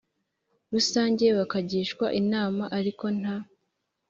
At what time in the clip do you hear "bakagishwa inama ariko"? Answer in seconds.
1.37-3.05